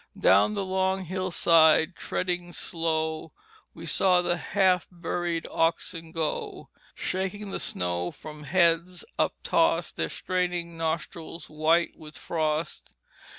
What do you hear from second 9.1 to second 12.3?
uptost, Their straining nostrils white with